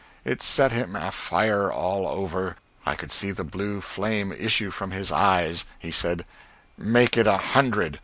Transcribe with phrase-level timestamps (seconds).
[0.25, 2.55] It set him afire all over!
[2.87, 5.63] I could see the blue flame issue from his eyes.
[5.77, 6.25] He said,
[6.75, 7.99] "Make it a hundred!